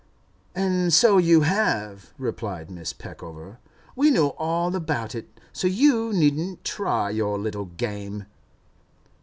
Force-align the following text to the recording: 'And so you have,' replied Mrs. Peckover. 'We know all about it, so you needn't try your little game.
'And 0.55 0.91
so 0.91 1.19
you 1.19 1.41
have,' 1.41 2.11
replied 2.17 2.69
Mrs. 2.69 2.97
Peckover. 2.97 3.59
'We 3.95 4.09
know 4.09 4.29
all 4.39 4.75
about 4.75 5.13
it, 5.13 5.39
so 5.53 5.67
you 5.67 6.11
needn't 6.11 6.63
try 6.63 7.11
your 7.11 7.37
little 7.37 7.65
game. 7.65 8.25